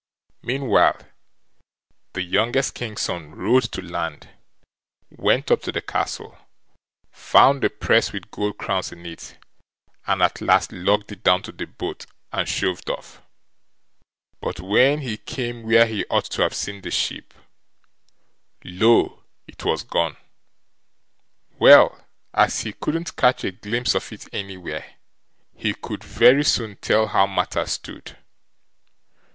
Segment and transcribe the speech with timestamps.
[0.41, 0.97] Meanwhile
[2.13, 4.29] the youngest King's son rowed to land,
[5.11, 6.39] went up to the castle,
[7.11, 9.37] found the press with gold crowns in it,
[10.07, 13.21] and at last lugged it down to the boat, and shoved off;
[14.39, 17.35] but when he came where he ought to have seen the ship,
[18.63, 19.21] lo!
[19.45, 20.17] it was gone.
[21.59, 24.95] Well, as he couldn't catch a glimpse of it anywhere,
[25.55, 28.17] he could very soon tell how matters stood.